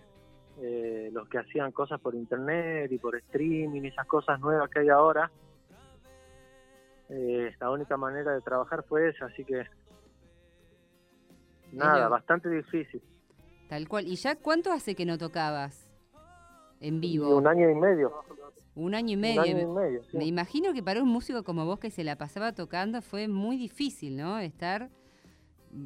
eh, 0.61 1.11
los 1.13 1.29
que 1.29 1.39
hacían 1.39 1.73
cosas 1.73 2.01
por 2.01 2.15
internet 2.15 2.91
y 2.91 2.99
por 2.99 3.17
streaming 3.17 3.83
y 3.83 3.89
esas 3.89 4.07
cosas 4.07 4.41
nuevas 4.41 4.69
que 4.71 4.81
hay 4.81 4.89
ahora. 4.89 5.31
Eh, 7.11 7.55
la 7.61 7.71
única 7.71 7.97
manera 7.97 8.33
de 8.35 8.41
trabajar 8.43 8.85
fue 8.89 9.09
esa, 9.09 9.27
así 9.27 9.45
que 9.45 9.65
nada, 11.73 12.09
bastante 12.09 12.49
difícil. 12.51 13.03
Tal 13.69 13.89
cual. 13.89 14.07
¿Y 14.07 14.17
ya 14.17 14.37
cuánto 14.37 14.73
hace 14.73 14.95
que 14.95 15.05
no 15.07 15.19
tocabas 15.19 15.91
en 16.81 17.01
vivo? 17.01 17.37
un 17.37 17.47
año 17.47 17.69
y 17.71 17.75
medio. 17.75 18.13
Un 18.75 18.95
año 18.95 19.11
y 19.11 19.15
Un 19.17 19.21
medio. 19.21 19.41
año 19.43 19.59
y 19.59 19.67
medio. 19.67 20.03
sí. 20.05 20.17
Me 20.17 20.25
imagino 20.25 20.73
que 20.73 20.83
para 20.83 21.03
un 21.03 21.09
músico 21.09 21.43
como 21.43 21.65
vos 21.67 21.79
que 21.81 21.91
se 21.91 22.05
la 22.05 22.17
pasaba 22.17 22.53
tocando 22.53 23.03
fue 23.03 23.27
muy 23.29 23.57
difícil, 23.57 24.17
¿no? 24.17 24.39
Estar 24.39 24.89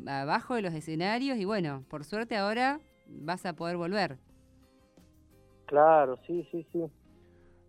abajo 0.06 0.54
de 0.54 0.62
los 0.62 0.74
escenarios 0.74 1.38
y 1.38 1.44
bueno, 1.44 1.84
por 1.88 2.04
suerte 2.04 2.36
ahora 2.36 2.80
vas 3.08 3.46
a 3.46 3.54
poder 3.54 3.76
volver. 3.76 4.18
Claro, 5.66 6.18
sí, 6.26 6.46
sí, 6.52 6.66
sí. 6.70 6.84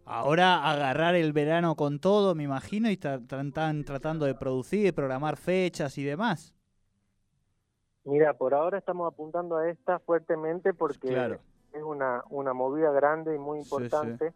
Ahora 0.06 0.70
agarrar 0.70 1.16
el 1.16 1.32
verano 1.34 1.76
con 1.76 2.00
todo, 2.00 2.36
me 2.36 2.44
imagino, 2.44 2.90
y 2.90 2.94
están 2.94 3.84
tratando 3.86 4.26
de 4.26 4.36
producir, 4.36 4.94
programar 4.94 5.38
fechas 5.38 5.98
y 5.98 6.04
demás. 6.04 6.54
Mira, 8.06 8.34
por 8.34 8.54
ahora 8.54 8.78
estamos 8.78 9.12
apuntando 9.12 9.56
a 9.56 9.70
esta 9.70 10.00
fuertemente 10.00 10.74
porque 10.74 11.08
Claro. 11.08 11.40
es 11.72 11.82
una, 11.82 12.22
una 12.30 12.54
movida 12.54 12.92
grande 12.92 13.34
y 13.36 13.40
muy 13.40 13.60
Sí, 13.60 13.66
sí. 13.70 13.74
importante. 13.76 14.34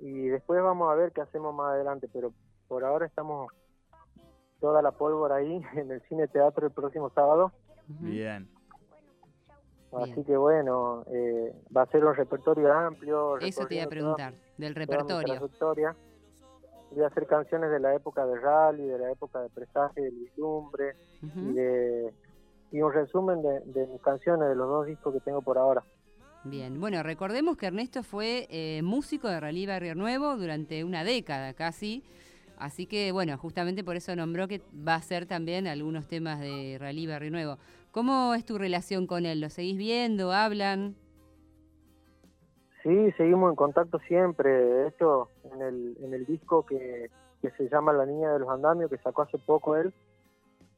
y 0.00 0.28
después 0.28 0.60
vamos 0.62 0.90
a 0.90 0.94
ver 0.96 1.12
qué 1.12 1.20
hacemos 1.20 1.54
más 1.54 1.74
adelante, 1.74 2.08
pero 2.12 2.32
por 2.66 2.82
ahora 2.84 3.06
estamos 3.06 3.52
toda 4.60 4.82
la 4.82 4.90
pólvora 4.92 5.36
ahí 5.36 5.60
en 5.76 5.90
el 5.92 6.00
cine 6.08 6.26
teatro 6.26 6.66
el 6.66 6.72
próximo 6.72 7.10
sábado. 7.10 7.52
Bien. 7.86 8.48
Bien. 9.98 10.12
Así 10.12 10.24
que 10.24 10.36
bueno, 10.36 11.04
eh, 11.12 11.54
va 11.76 11.82
a 11.82 11.86
ser 11.86 12.04
un 12.04 12.14
repertorio 12.14 12.72
amplio. 12.72 13.38
Eso 13.38 13.66
te 13.66 13.74
iba 13.74 13.84
a 13.84 13.86
toda- 13.86 13.90
preguntar, 13.90 14.34
del 14.56 14.74
repertorio. 14.74 15.48
Voy 16.94 17.04
a 17.04 17.06
hacer 17.06 17.26
canciones 17.26 17.70
de 17.70 17.80
la 17.80 17.94
época 17.94 18.26
de 18.26 18.38
rally, 18.38 18.86
de 18.86 18.98
la 18.98 19.10
época 19.10 19.40
de 19.40 19.48
presagio, 19.48 20.02
de 20.02 20.10
vislumbre 20.10 20.94
y 21.22 21.52
de 21.54 22.12
y 22.70 22.80
un 22.80 22.92
resumen 22.92 23.42
de, 23.42 23.60
de 23.66 23.86
mis 23.86 24.00
canciones 24.00 24.48
de 24.48 24.54
los 24.54 24.66
dos 24.66 24.86
discos 24.86 25.12
que 25.12 25.20
tengo 25.20 25.42
por 25.42 25.58
ahora. 25.58 25.82
Bien, 26.44 26.80
bueno, 26.80 27.02
recordemos 27.02 27.56
que 27.58 27.66
Ernesto 27.66 28.02
fue 28.02 28.46
eh, 28.50 28.80
músico 28.82 29.28
de 29.28 29.38
Rally 29.40 29.66
Barrio 29.66 29.94
Nuevo 29.94 30.36
durante 30.36 30.82
una 30.82 31.04
década 31.04 31.52
casi, 31.54 32.02
así 32.62 32.86
que 32.86 33.12
bueno, 33.12 33.36
justamente 33.36 33.84
por 33.84 33.96
eso 33.96 34.14
nombró 34.16 34.48
que 34.48 34.60
va 34.86 34.94
a 34.94 34.96
hacer 34.96 35.26
también 35.26 35.66
algunos 35.66 36.06
temas 36.06 36.40
de 36.40 36.76
Rally 36.80 37.06
Barrio 37.06 37.30
Nuevo. 37.30 37.58
¿Cómo 37.90 38.34
es 38.34 38.44
tu 38.44 38.56
relación 38.58 39.06
con 39.06 39.26
él? 39.26 39.40
¿Lo 39.40 39.50
seguís 39.50 39.76
viendo? 39.76 40.32
¿Hablan? 40.32 40.94
Sí, 42.82 43.12
seguimos 43.16 43.50
en 43.50 43.56
contacto 43.56 43.98
siempre. 44.00 44.50
De 44.50 44.88
hecho, 44.88 45.28
en 45.52 45.62
el, 45.62 45.96
en 46.02 46.14
el 46.14 46.26
disco 46.26 46.64
que, 46.64 47.10
que 47.40 47.50
se 47.52 47.68
llama 47.68 47.92
La 47.92 48.06
Niña 48.06 48.32
de 48.32 48.38
los 48.38 48.48
Andamios, 48.48 48.90
que 48.90 48.98
sacó 48.98 49.22
hace 49.22 49.38
poco 49.38 49.76
él, 49.76 49.92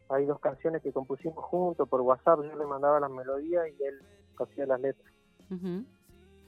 hay 0.09 0.27
dos 0.27 0.39
canciones 0.41 0.83
que 0.83 0.93
compusimos 0.93 1.45
juntos 1.45 1.89
por 1.89 2.01
WhatsApp. 2.01 2.41
Yo 2.43 2.57
le 2.57 2.67
mandaba 2.67 3.01
las 3.01 3.11
melodías 3.11 3.67
y 3.69 3.83
él 3.83 4.01
hacía 4.39 4.67
las 4.67 4.81
letras. 4.81 5.13
Ujú. 5.51 5.85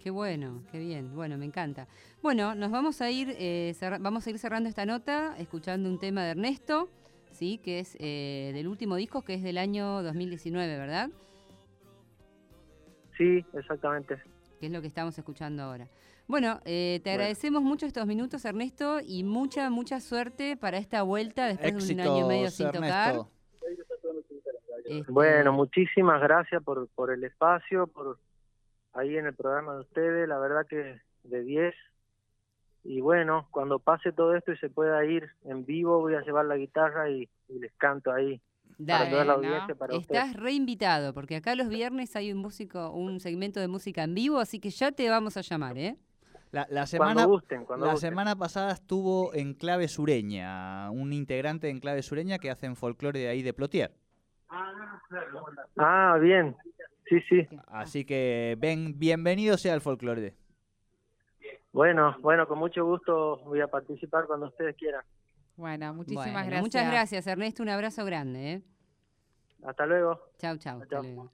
Qué 0.07 0.11
bueno, 0.13 0.63
qué 0.71 0.79
bien. 0.79 1.17
Bueno, 1.17 1.37
me 1.37 1.47
encanta. 1.47 1.89
Bueno, 2.23 2.55
nos 2.55 2.71
vamos 2.71 3.01
a 3.01 3.11
ir, 3.11 3.35
eh, 3.41 3.75
vamos 3.99 4.25
a 4.25 4.31
ir 4.31 4.39
cerrando 4.39 4.69
esta 4.69 4.87
nota 4.87 5.35
escuchando 5.37 5.89
un 5.89 5.99
tema 5.99 6.23
de 6.23 6.31
Ernesto, 6.31 6.89
sí, 7.33 7.59
que 7.59 7.81
es 7.81 7.97
eh, 7.99 8.53
del 8.55 8.69
último 8.69 8.95
disco, 8.95 9.23
que 9.23 9.35
es 9.35 9.43
del 9.43 9.59
año 9.59 10.05
2019, 10.05 10.79
¿verdad? 10.79 11.11
Sí, 13.19 13.45
exactamente. 13.53 14.23
que 14.61 14.67
es 14.67 14.73
lo 14.73 14.81
que 14.81 14.87
estamos 14.87 15.19
escuchando 15.19 15.65
ahora. 15.65 15.89
Bueno, 16.29 16.61
eh, 16.65 17.01
te 17.03 17.11
Bueno. 17.11 17.23
agradecemos 17.23 17.63
mucho 17.65 17.85
estos 17.85 18.07
minutos, 18.07 18.45
Ernesto, 18.45 19.01
y 19.05 19.25
mucha, 19.25 19.71
mucha 19.71 19.99
suerte 19.99 20.57
para 20.57 20.79
esta 20.79 21.03
vuelta 21.03 21.49
después 21.49 21.85
de 21.89 21.95
un 21.95 22.01
año 22.01 22.19
y 22.27 22.29
medio 22.29 22.51
sin 22.53 22.71
tocar. 22.71 23.09
Ernesto. 23.17 23.31
Este, 24.85 25.11
Bueno, 25.11 25.53
muchísimas 25.53 26.23
gracias 26.23 26.63
por, 26.63 26.87
por 26.95 27.11
el 27.11 27.25
espacio, 27.25 27.89
por 27.89 28.21
ahí 28.97 29.17
en 29.17 29.27
el 29.27 29.35
programa 29.35 29.75
de 29.75 29.81
ustedes, 29.81 30.29
la 30.29 30.39
verdad 30.39 30.67
que 30.69 31.01
de 31.25 31.43
10. 31.43 31.75
Y 32.85 33.01
bueno, 33.01 33.49
cuando 33.51 33.79
pase 33.81 34.13
todo 34.13 34.35
esto 34.37 34.53
y 34.53 34.59
se 34.59 34.71
pueda 34.71 35.05
ir 35.05 35.29
en 35.45 35.65
vivo, 35.65 35.99
voy 36.01 36.15
a 36.15 36.21
llevar 36.23 36.47
la 36.47 36.57
guitarra 36.57 37.11
y, 37.11 37.29
y 37.49 37.59
les 37.59 37.73
canto 37.77 38.13
ahí. 38.13 38.41
dale, 38.79 39.11
toda 39.11 39.25
la 39.25 39.33
¿no? 39.33 39.39
audiencia, 39.39 39.75
para 39.75 39.95
estás 39.97 40.35
reinvitado, 40.35 41.13
porque 41.15 41.37
acá 41.37 41.55
los 41.57 41.69
viernes 41.69 42.15
hay 42.17 42.33
un 42.33 42.39
músico, 42.39 42.91
un 42.91 43.19
segmento 43.21 43.59
de 43.61 43.69
música 43.69 44.05
en 44.05 44.15
vivo, 44.15 44.39
así 44.39 44.61
que 44.61 44.71
ya 44.71 44.93
te 44.93 45.09
vamos 45.11 45.37
a 45.37 45.41
llamar, 45.41 45.77
¿eh? 45.79 45.97
La, 46.53 46.67
la 46.71 46.87
Cuando 46.87 46.87
semana, 46.87 47.25
gusten, 47.25 47.65
cuando 47.65 47.87
la 47.87 47.93
gusten. 47.93 48.11
semana 48.11 48.37
pasada 48.37 48.73
estuvo 48.73 49.35
en 49.35 49.55
Clave 49.55 49.89
Sureña, 49.89 50.91
un 50.91 51.13
integrante 51.13 51.69
en 51.71 51.81
Clave 51.81 52.03
Sureña 52.03 52.39
que 52.39 52.51
hacen 52.51 52.77
folclore 52.77 53.19
de 53.19 53.29
ahí 53.29 53.43
de 53.43 53.53
Plotier. 53.53 53.93
Ah, 55.79 56.19
bien. 56.21 56.57
Sí, 57.09 57.21
sí. 57.29 57.47
Así 57.69 58.05
que 58.05 58.57
ven, 58.59 58.99
bienvenido 58.99 59.57
sea 59.57 59.75
el 59.75 59.81
folclore. 59.81 60.35
Bueno, 61.73 62.17
bueno, 62.21 62.49
con 62.49 62.59
mucho 62.59 62.85
gusto 62.85 63.39
voy 63.45 63.61
a 63.61 63.69
participar 63.69 64.27
cuando 64.27 64.47
ustedes 64.47 64.75
quieran. 64.77 65.03
Bueno, 65.57 65.95
muchísimas 65.95 66.27
Bueno, 66.27 66.41
gracias. 66.47 66.63
Muchas 66.63 66.91
gracias, 66.91 67.27
Ernesto. 67.27 67.63
Un 67.63 67.69
abrazo 67.69 68.05
grande, 68.05 68.53
¿eh? 68.53 68.63
Hasta 69.63 69.87
luego. 69.87 70.21
Chau, 70.39 70.57
chau. 70.59 70.83
hasta 70.83 71.03
luego. 71.03 71.31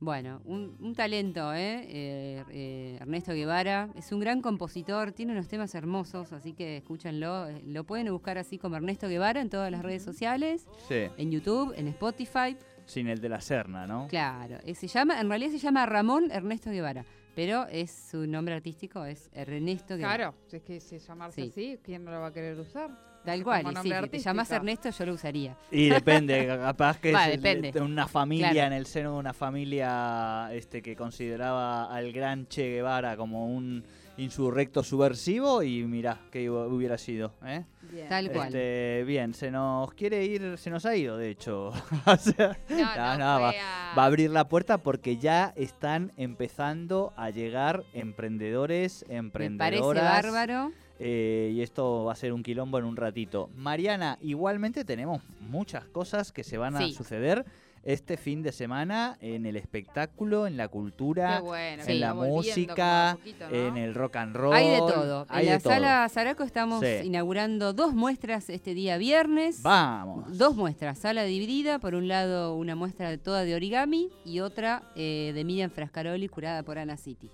Bueno, 0.00 0.42
un, 0.44 0.76
un 0.80 0.94
talento, 0.94 1.54
¿eh? 1.54 1.86
Eh, 1.88 2.44
eh, 2.50 2.98
Ernesto 3.00 3.32
Guevara. 3.32 3.88
Es 3.94 4.12
un 4.12 4.20
gran 4.20 4.42
compositor, 4.42 5.12
tiene 5.12 5.32
unos 5.32 5.48
temas 5.48 5.74
hermosos, 5.74 6.32
así 6.32 6.52
que 6.52 6.76
escúchenlo. 6.76 7.48
Eh, 7.48 7.62
Lo 7.64 7.84
pueden 7.84 8.12
buscar 8.12 8.36
así 8.36 8.58
como 8.58 8.76
Ernesto 8.76 9.08
Guevara 9.08 9.40
en 9.40 9.48
todas 9.48 9.70
las 9.70 9.82
redes 9.82 10.02
sociales, 10.02 10.66
Sí, 10.88 11.06
en 11.16 11.30
YouTube, 11.30 11.72
en 11.76 11.88
Spotify. 11.88 12.56
Sin 12.86 13.08
el 13.08 13.20
de 13.20 13.28
la 13.28 13.40
Serna, 13.40 13.86
¿no? 13.86 14.06
Claro, 14.08 14.58
se 14.74 14.86
llama, 14.88 15.20
en 15.20 15.28
realidad 15.28 15.50
se 15.52 15.58
llama 15.58 15.86
Ramón 15.86 16.30
Ernesto 16.30 16.70
Guevara, 16.70 17.04
pero 17.34 17.66
es 17.66 17.90
su 18.10 18.26
nombre 18.26 18.54
artístico 18.54 19.04
es 19.04 19.30
Ernesto 19.32 19.96
Guevara. 19.96 20.16
Claro, 20.16 20.34
si 20.46 20.56
es 20.56 20.62
que 20.62 20.80
si 20.80 20.98
llamarse 20.98 21.42
Sí. 21.42 21.48
así, 21.50 21.78
¿quién 21.82 22.04
no 22.04 22.10
lo 22.10 22.20
va 22.20 22.28
a 22.28 22.32
querer 22.32 22.58
usar? 22.58 22.90
Tal 23.24 23.42
cual, 23.42 23.62
y 23.72 23.76
sí, 23.76 23.90
si 23.90 24.08
te 24.10 24.18
llamas. 24.18 24.50
Ernesto 24.50 24.90
yo 24.90 25.06
lo 25.06 25.14
usaría. 25.14 25.56
Y 25.70 25.88
depende, 25.88 26.46
capaz 26.60 26.98
que 27.00 27.10
Va, 27.10 27.30
es 27.30 27.40
depende. 27.40 27.72
de 27.72 27.80
una 27.80 28.06
familia, 28.06 28.50
Claro. 28.50 28.66
en 28.66 28.72
el 28.74 28.84
seno 28.84 29.14
de 29.14 29.18
una 29.18 29.32
familia 29.32 30.50
este 30.52 30.82
que 30.82 30.94
consideraba 30.94 31.84
al 31.94 32.12
gran 32.12 32.46
Che 32.48 32.68
Guevara 32.68 33.16
como 33.16 33.46
un 33.46 33.82
insurrecto 34.16 34.82
subversivo 34.84 35.62
y 35.62 35.82
mirá 35.84 36.20
que 36.30 36.48
hubiera 36.48 36.96
sido, 36.98 37.32
¿eh? 37.44 37.64
Bien. 37.90 38.08
Tal 38.08 38.30
cual. 38.30 38.46
Este, 38.48 39.04
bien, 39.06 39.34
se 39.34 39.50
nos 39.50 39.92
quiere 39.94 40.24
ir, 40.24 40.56
se 40.58 40.70
nos 40.70 40.86
ha 40.86 40.94
ido, 40.96 41.16
de 41.16 41.30
hecho. 41.30 41.72
O 42.06 42.16
sea, 42.16 42.56
No, 42.68 42.76
no, 42.76 42.94
no, 42.96 43.18
no, 43.18 43.40
va, 43.42 43.50
a- 43.50 43.94
va 43.96 44.02
a 44.02 44.06
abrir 44.06 44.30
la 44.30 44.48
puerta 44.48 44.78
porque 44.78 45.16
ya 45.16 45.52
están 45.56 46.12
empezando 46.16 47.12
a 47.16 47.30
llegar 47.30 47.84
emprendedores, 47.92 49.04
Me 49.08 49.16
emprendedoras. 49.16 50.02
parece 50.04 50.30
bárbaro. 50.30 50.72
eh, 51.00 51.50
y 51.52 51.60
esto 51.62 52.04
va 52.04 52.12
a 52.12 52.16
ser 52.16 52.32
un 52.32 52.42
quilombo 52.42 52.78
en 52.78 52.84
un 52.84 52.96
ratito. 52.96 53.50
Mariana, 53.56 54.16
igualmente 54.20 54.84
tenemos 54.84 55.22
muchas 55.40 55.84
cosas 55.86 56.30
que 56.32 56.44
se 56.44 56.56
van 56.58 56.76
a 56.76 56.80
Sí. 56.86 56.92
suceder 56.92 57.44
este 57.84 58.16
fin 58.16 58.42
de 58.42 58.50
semana 58.52 59.16
en 59.20 59.46
el 59.46 59.56
espectáculo, 59.56 60.46
en 60.46 60.56
la 60.56 60.68
cultura, 60.68 61.40
bueno, 61.40 61.82
en 61.86 62.00
la 62.00 62.14
música, 62.14 63.18
en 63.50 63.76
el 63.76 63.94
rock 63.94 64.16
and 64.16 64.34
roll. 64.34 64.54
Hay 64.54 64.68
de 64.70 64.78
todo. 64.78 65.26
hay 65.28 65.46
en 65.46 65.52
la 65.54 65.60
sala 65.60 66.08
Zaraco 66.08 66.42
estamos 66.44 66.80
Sí. 66.84 67.06
inaugurando 67.06 67.72
dos 67.72 67.94
muestras 67.94 68.48
este 68.50 68.74
día 68.74 68.96
viernes. 68.98 69.62
Vamos. 69.62 70.36
Dos 70.38 70.56
muestras, 70.56 70.98
sala 70.98 71.24
dividida, 71.24 71.78
por 71.78 71.94
un 71.94 72.08
lado 72.08 72.54
una 72.54 72.74
muestra 72.74 73.16
toda 73.18 73.44
de 73.44 73.54
origami 73.54 74.10
y 74.24 74.40
otra 74.40 74.82
eh, 74.96 75.32
de 75.34 75.44
Miriam 75.44 75.70
Frascaroli 75.70 76.28
curada 76.28 76.62
por 76.62 76.78
Ana 76.78 76.96
City. 76.96 77.30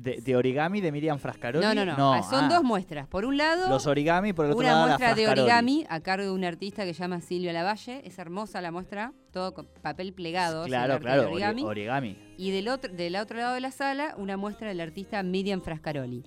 De, 0.00 0.20
de 0.20 0.36
origami 0.36 0.80
de 0.80 0.92
Miriam 0.92 1.18
Frascaroli. 1.18 1.66
No, 1.66 1.74
no, 1.74 1.84
no, 1.84 2.14
ah, 2.14 2.22
son 2.22 2.44
ah, 2.44 2.48
dos 2.48 2.62
muestras. 2.62 3.08
Por 3.08 3.24
un 3.24 3.36
lado, 3.36 3.68
Los 3.68 3.88
origami, 3.88 4.32
por 4.32 4.44
el 4.44 4.52
otro 4.52 4.60
una 4.60 4.68
lado 4.68 4.86
la 4.86 4.92
muestra 4.96 5.14
de 5.16 5.28
origami 5.28 5.86
a 5.88 5.98
cargo 5.98 6.24
de 6.26 6.30
un 6.30 6.44
artista 6.44 6.84
que 6.84 6.94
se 6.94 7.00
llama 7.00 7.20
Silvia 7.20 7.52
Lavalle. 7.52 8.02
Es 8.06 8.16
hermosa 8.20 8.60
la 8.60 8.70
muestra, 8.70 9.12
todo 9.32 9.54
con 9.54 9.66
papel 9.82 10.12
plegado. 10.12 10.66
Claro, 10.66 11.00
claro, 11.00 11.22
ori- 11.24 11.32
origami. 11.32 11.62
origami. 11.64 12.18
Y 12.36 12.52
del 12.52 12.68
otro, 12.68 12.92
del 12.92 13.16
otro 13.16 13.38
lado 13.38 13.54
de 13.54 13.60
la 13.60 13.72
sala, 13.72 14.14
una 14.16 14.36
muestra 14.36 14.68
del 14.68 14.80
artista 14.80 15.20
Miriam 15.24 15.62
Frascaroli, 15.62 16.22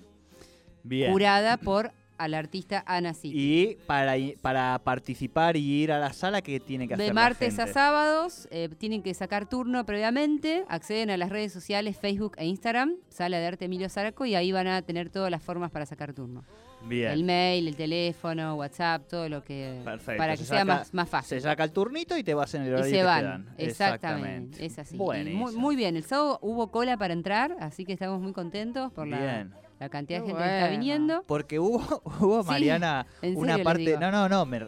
Bien. 0.82 1.10
curada 1.10 1.56
por 1.56 1.92
al 2.22 2.34
artista 2.34 2.82
Ana 2.86 3.14
City. 3.14 3.32
Y 3.36 3.76
para, 3.86 4.14
para 4.40 4.78
participar 4.84 5.56
y 5.56 5.60
ir 5.82 5.92
a 5.92 5.98
la 5.98 6.12
sala, 6.12 6.42
¿qué 6.42 6.60
tiene 6.60 6.86
que 6.88 6.94
hacer 6.94 7.02
De 7.06 7.08
la 7.08 7.14
martes 7.14 7.54
a 7.58 7.62
gente? 7.62 7.72
sábados 7.74 8.48
eh, 8.50 8.68
tienen 8.78 9.02
que 9.02 9.12
sacar 9.14 9.48
turno 9.48 9.84
previamente, 9.86 10.64
acceden 10.68 11.10
a 11.10 11.16
las 11.16 11.30
redes 11.30 11.52
sociales 11.52 11.96
Facebook 11.96 12.32
e 12.38 12.46
Instagram, 12.46 12.94
Sala 13.08 13.38
de 13.38 13.46
Arte 13.46 13.64
Emilio 13.66 13.88
Zarco, 13.88 14.24
y 14.26 14.34
ahí 14.34 14.52
van 14.52 14.66
a 14.66 14.82
tener 14.82 15.10
todas 15.10 15.30
las 15.30 15.42
formas 15.42 15.70
para 15.70 15.86
sacar 15.86 16.12
turno. 16.12 16.44
Bien. 16.84 17.12
El 17.12 17.22
mail, 17.22 17.68
el 17.68 17.76
teléfono, 17.76 18.56
WhatsApp, 18.56 19.06
todo 19.08 19.28
lo 19.28 19.44
que... 19.44 19.80
Perfecto, 19.84 20.18
Para 20.18 20.32
que 20.32 20.38
se 20.38 20.46
sea 20.46 20.58
saca- 20.62 20.64
más, 20.78 20.92
más 20.94 21.08
fácil. 21.08 21.38
Se 21.38 21.40
saca 21.40 21.62
el 21.62 21.70
turnito 21.70 22.16
y 22.18 22.24
te 22.24 22.34
vas 22.34 22.52
en 22.54 22.62
el 22.62 22.68
y 22.68 22.72
horario 22.72 22.90
se 22.90 22.96
que 22.96 23.04
van. 23.04 23.20
te 23.20 23.24
dan. 23.28 23.54
Exactamente. 23.56 24.66
Es 24.66 24.78
así. 24.80 24.96
Y 24.96 24.98
muy, 25.34 25.54
muy 25.54 25.76
bien. 25.76 25.96
El 25.96 26.02
sábado 26.02 26.38
hubo 26.42 26.72
cola 26.72 26.96
para 26.96 27.12
entrar, 27.12 27.56
así 27.60 27.84
que 27.84 27.92
estamos 27.92 28.20
muy 28.20 28.32
contentos 28.32 28.92
por 28.92 29.06
la, 29.06 29.16
Bien. 29.18 29.50
la 29.61 29.61
cantidad 29.88 30.20
de 30.20 30.26
gente 30.26 30.42
que 30.42 30.56
está 30.58 30.68
viniendo. 30.68 31.24
Porque 31.26 31.58
hubo, 31.58 31.78
hubo 32.20 32.42
Sí, 32.42 32.48
Mariana, 32.48 33.06
una 33.22 33.58
parte. 33.58 33.96
No, 33.98 34.10
no, 34.10 34.28
no, 34.28 34.44
me, 34.46 34.60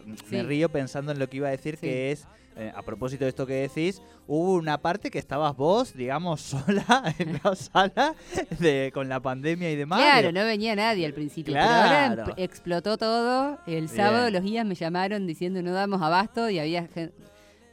río 0.43 0.69
pensando 0.69 1.11
en 1.11 1.19
lo 1.19 1.29
que 1.29 1.37
iba 1.37 1.47
a 1.47 1.51
decir, 1.51 1.75
Sí. 1.77 1.81
que 1.87 2.11
es, 2.11 2.27
eh, 2.57 2.71
a 2.73 2.81
propósito 2.83 3.25
de 3.25 3.29
esto 3.29 3.45
que 3.45 3.53
decís, 3.53 4.01
hubo 4.27 4.53
una 4.53 4.77
parte 4.81 5.11
que 5.11 5.19
estabas 5.19 5.55
vos, 5.57 5.93
digamos, 5.93 6.39
sola 6.41 7.13
en 7.19 7.39
la 7.43 7.55
sala 7.55 8.15
de, 8.59 8.91
con 8.93 9.09
la 9.09 9.19
pandemia 9.19 9.69
y 9.71 9.75
demás. 9.75 9.99
Claro, 9.99 10.31
no 10.31 10.43
venía 10.45 10.75
nadie 10.75 11.05
al 11.05 11.13
principio, 11.13 11.53
pero 11.53 11.65
ahora 11.65 12.05
em- 12.13 12.33
explotó 12.37 12.97
todo. 12.97 13.59
El 13.67 13.89
sábado 13.89 14.23
Bien. 14.23 14.33
los 14.33 14.43
guías 14.43 14.65
me 14.65 14.75
llamaron 14.75 15.27
diciendo 15.27 15.61
no 15.61 15.73
damos 15.73 16.01
abasto 16.01 16.49
y 16.49 16.59
había 16.59 16.87
gen- 16.87 17.11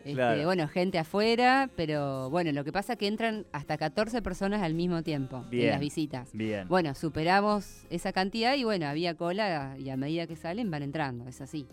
este, 0.05 0.15
Claro. 0.15 0.45
bueno, 0.45 0.69
gente 0.69 0.99
afuera, 0.99 1.71
pero 1.77 2.29
bueno, 2.31 2.53
lo 2.53 2.65
que 2.65 2.73
pasa 2.73 2.95
es 2.95 2.99
que 2.99 3.07
entran 3.07 3.47
hasta 3.53 3.77
14 3.79 4.23
personas 4.23 4.63
al 4.63 4.75
mismo 4.75 5.03
tiempo 5.03 5.45
en 5.51 5.67
las 5.69 5.81
visitas. 5.81 6.31
Bien. 6.33 6.67
Bueno, 6.69 6.95
superamos 6.95 7.85
esa 7.91 8.13
cantidad 8.13 8.55
y 8.57 8.65
bueno, 8.65 8.87
había 8.87 9.15
cola 9.15 9.77
y 9.79 9.91
a 9.91 9.97
medida 9.97 10.27
que 10.27 10.37
salen 10.37 10.71
van 10.71 10.83
entrando, 10.83 11.29
es 11.29 11.41
así. 11.41 11.67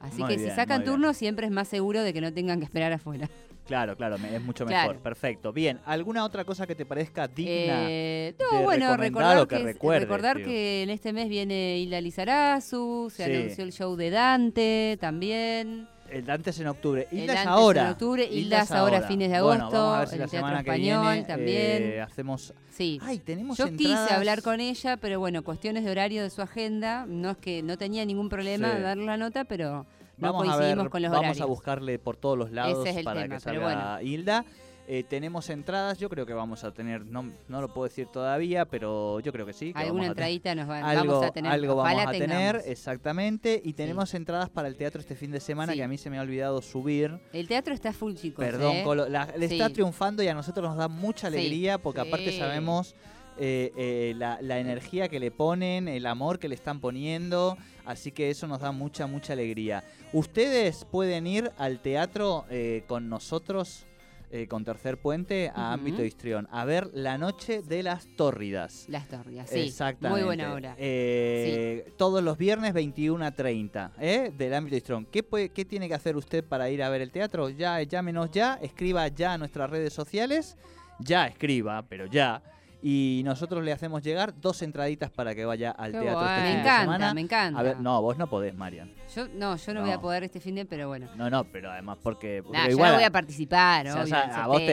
Así 0.00 0.20
Muy 0.22 0.34
que 0.36 0.38
si 0.38 0.50
sacan 0.50 0.80
bien. 0.82 0.92
turno 0.92 1.14
siempre 1.14 1.46
es 1.46 1.52
más 1.52 1.66
seguro 1.68 2.02
de 2.02 2.12
que 2.12 2.20
no 2.20 2.32
tengan 2.32 2.58
que 2.58 2.64
esperar 2.66 2.92
afuera. 2.92 3.28
Claro, 3.66 3.96
claro, 3.96 4.16
es 4.16 4.42
mucho 4.42 4.66
Claro. 4.66 4.88
mejor. 4.90 5.02
Perfecto. 5.02 5.50
Bien, 5.54 5.80
¿alguna 5.86 6.22
otra 6.26 6.44
cosa 6.44 6.66
que 6.66 6.74
te 6.74 6.84
parezca 6.84 7.26
digna? 7.26 7.86
Eh, 7.88 8.34
de 8.38 8.44
no, 8.52 8.62
bueno, 8.62 8.94
recordar, 8.98 9.38
o 9.38 9.48
que 9.48 9.54
que, 9.56 9.60
es- 9.62 9.66
recuerdes, 9.68 10.02
recordar 10.02 10.42
que 10.42 10.82
en 10.82 10.90
este 10.90 11.14
mes 11.14 11.30
viene 11.30 11.78
Hilda 11.78 12.02
Lizarazu, 12.02 13.08
se 13.10 13.24
Sí. 13.24 13.32
anunció 13.32 13.64
el 13.64 13.72
show 13.72 13.96
de 13.96 14.10
Dante 14.10 14.98
también. 15.00 15.88
El 16.10 16.24
Dante 16.24 16.50
es 16.50 16.60
en 16.60 16.66
octubre. 16.68 17.08
El 17.10 17.18
Hilda 17.20 17.34
Dante 17.34 17.48
es 17.50 17.54
ahora. 17.56 17.82
en 17.82 17.88
octubre, 17.90 18.24
Hilda 18.30 18.62
es 18.62 18.70
ahora 18.70 19.02
fines 19.02 19.30
de 19.30 19.40
Bueno, 19.42 19.64
agosto, 19.64 19.78
vamos 19.82 19.96
a 19.96 19.98
ver 20.00 20.08
si 20.08 20.14
el 20.14 20.20
la 20.20 20.26
Teatro 20.26 20.38
semana 20.48 20.62
que 20.64 20.70
Español 20.70 21.02
viene 21.12 21.26
también. 21.26 21.82
eh, 21.82 22.00
hacemos. 22.00 22.54
Sí. 22.70 23.00
Ay, 23.02 23.18
tenemos 23.18 23.56
Yo 23.58 23.66
entradas. 23.66 24.00
quise 24.06 24.14
hablar 24.14 24.42
con 24.42 24.60
ella, 24.60 24.96
pero 24.96 25.18
bueno, 25.18 25.42
cuestiones 25.42 25.84
de 25.84 25.90
horario 25.90 26.22
de 26.22 26.30
su 26.30 26.42
agenda. 26.42 27.06
No 27.06 27.30
es 27.30 27.36
que 27.38 27.62
no 27.62 27.76
tenía 27.78 28.04
ningún 28.04 28.28
problema 28.28 28.72
Sí. 28.76 28.80
la 28.96 29.16
nota, 29.16 29.44
pero 29.44 29.72
no 29.72 29.86
Vamos 30.32 30.42
a 30.48 30.52
coincidimos 30.52 30.84
ver, 30.84 30.90
con 30.90 31.02
los 31.02 31.10
vamos 31.10 31.24
horarios. 31.24 31.42
a 31.42 31.46
buscarle 31.46 31.98
por 31.98 32.16
todos 32.16 32.38
los 32.38 32.52
lados 32.52 32.86
es 32.86 32.96
el 32.96 33.04
para 33.04 33.22
tema, 33.22 33.34
que 33.36 33.40
salga 33.40 34.02
Hilda. 34.02 34.44
Eh, 34.86 35.02
tenemos 35.02 35.48
entradas, 35.48 35.96
yo 35.98 36.10
creo 36.10 36.26
que 36.26 36.34
vamos 36.34 36.62
a 36.62 36.70
tener, 36.70 37.06
no, 37.06 37.32
no 37.48 37.60
lo 37.62 37.68
puedo 37.72 37.88
decir 37.88 38.06
todavía, 38.06 38.66
pero 38.66 39.18
yo 39.20 39.32
creo 39.32 39.46
que 39.46 39.54
sí. 39.54 39.72
que 39.72 39.78
Alguna 39.78 40.02
tener. 40.02 40.10
entradita 40.10 40.54
nos 40.54 40.68
va, 40.68 40.78
algo, 40.80 41.12
vamos 41.14 41.26
a 41.26 41.30
tener. 41.32 41.52
algo 41.52 41.76
vamos 41.76 42.06
a 42.06 42.10
tener, 42.12 42.62
exactamente. 42.66 43.62
Y 43.64 43.72
tenemos 43.72 44.12
entradas 44.12 44.50
para 44.50 44.68
el 44.68 44.76
teatro 44.76 45.00
este 45.00 45.16
fin 45.16 45.30
de 45.30 45.40
semana 45.40 45.72
Sí. 45.72 45.78
que 45.78 45.84
a 45.84 45.88
mí 45.88 45.96
se 45.96 46.10
me 46.10 46.18
ha 46.18 46.20
olvidado 46.22 46.60
subir. 46.60 47.18
El 47.32 47.48
teatro 47.48 47.72
está 47.72 47.94
full, 47.94 48.14
chicos. 48.14 48.44
Perdón, 48.44 48.76
¿eh? 48.76 48.82
Colo, 48.84 49.08
la- 49.08 49.32
le 49.38 49.48
Sí. 49.48 49.54
está 49.54 49.70
triunfando 49.70 50.22
y 50.22 50.28
a 50.28 50.34
nosotros 50.34 50.68
nos 50.68 50.76
da 50.76 50.88
mucha 50.88 51.28
alegría 51.28 51.78
porque 51.78 52.00
aparte 52.02 52.36
sabemos 52.38 52.94
eh, 53.36 53.72
eh, 53.76 54.14
la, 54.16 54.38
la 54.42 54.60
energía 54.60 55.08
que 55.08 55.18
le 55.18 55.32
ponen, 55.32 55.88
el 55.88 56.06
amor 56.06 56.38
que 56.38 56.48
le 56.48 56.54
están 56.54 56.78
poniendo, 56.80 57.56
así 57.84 58.12
que 58.12 58.30
eso 58.30 58.46
nos 58.46 58.60
da 58.60 58.70
mucha, 58.70 59.08
mucha 59.08 59.32
alegría. 59.32 59.82
Ustedes 60.12 60.84
pueden 60.84 61.26
ir 61.26 61.50
al 61.58 61.80
teatro 61.80 62.44
eh, 62.48 62.84
con 62.86 63.08
nosotros, 63.08 63.86
eh, 64.34 64.48
con 64.48 64.64
Tercer 64.64 64.98
Puente, 64.98 65.48
a 65.48 65.52
Ujú. 65.52 65.60
Ámbito 65.74 66.04
Histrión, 66.04 66.48
a 66.50 66.64
ver 66.64 66.90
La 66.92 67.18
Noche 67.18 67.62
de 67.62 67.84
las 67.84 68.08
Tórridas. 68.16 68.84
Las 68.88 69.06
torrias, 69.06 69.48
sí. 69.48 69.60
Exactamente. 69.60 70.18
Muy 70.18 70.26
buena 70.26 70.52
hora. 70.52 70.74
Eh, 70.76 71.92
Todos 71.96 72.20
los 72.20 72.36
viernes 72.36 72.72
21 72.74 73.24
a 73.24 73.30
30 73.30 73.92
¿eh? 74.00 74.32
del 74.36 74.52
ámbito 74.54 74.76
Strong. 74.76 75.06
¿Qué, 75.06 75.22
puede- 75.22 75.50
¿Qué 75.50 75.64
tiene 75.64 75.86
que 75.86 75.94
hacer 75.94 76.16
usted 76.16 76.42
para 76.42 76.68
ir 76.68 76.82
a 76.82 76.88
ver 76.88 77.00
el 77.02 77.12
teatro? 77.12 77.48
Ya, 77.48 77.80
llámenos 77.82 78.32
ya, 78.32 78.54
escriba 78.60 79.06
ya 79.06 79.34
a 79.34 79.38
nuestras 79.38 79.70
redes 79.70 79.92
sociales. 79.92 80.56
Ya 80.98 81.28
escriba, 81.28 81.82
pero 81.88 82.06
ya. 82.06 82.42
Y 82.86 83.22
nosotros 83.24 83.64
le 83.64 83.72
hacemos 83.72 84.02
llegar 84.02 84.38
dos 84.38 84.60
entraditas 84.60 85.10
para 85.10 85.34
que 85.34 85.46
vaya 85.46 85.70
al 85.70 85.92
Qué 85.92 86.00
teatro 86.00 86.20
este. 86.26 86.34
Me 86.34 86.42
fin 86.42 86.52
de 86.52 86.60
encanta, 86.60 86.80
semana. 86.82 87.14
me 87.14 87.20
encanta. 87.22 87.58
A 87.58 87.62
ver, 87.62 87.80
no, 87.80 88.02
vos 88.02 88.18
no 88.18 88.26
podés, 88.28 88.54
Marian. 88.54 88.92
Yo, 89.16 89.26
no, 89.28 89.56
yo 89.56 89.72
no, 89.72 89.80
voy 89.80 89.90
a 89.92 89.98
poder 89.98 90.24
este 90.24 90.38
fin 90.38 90.54
de, 90.56 90.66
pero 90.66 90.88
bueno. 90.88 91.08
No, 91.16 91.30
no, 91.30 91.44
pero 91.44 91.70
además 91.70 91.96
porque, 92.02 92.42
porque 92.44 92.58
Nah, 92.58 92.68
yo 92.68 92.76
no 92.76 92.94
voy 92.96 93.04
a 93.04 93.10
participar, 93.10 93.86
o 93.88 93.92
sea, 93.92 94.02
obvio, 94.02 94.14
el 94.16 94.30
a 94.32 94.46
vos 94.46 94.66